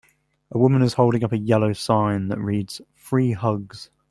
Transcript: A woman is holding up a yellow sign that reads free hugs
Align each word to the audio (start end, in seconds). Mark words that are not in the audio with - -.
A 0.49 0.57
woman 0.57 0.81
is 0.81 0.95
holding 0.95 1.23
up 1.23 1.31
a 1.31 1.37
yellow 1.37 1.73
sign 1.73 2.29
that 2.29 2.39
reads 2.39 2.81
free 2.95 3.33
hugs 3.33 3.91